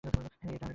হেই, 0.03 0.11
ওটা 0.17 0.29
আমি 0.33 0.57
করেছি! 0.59 0.67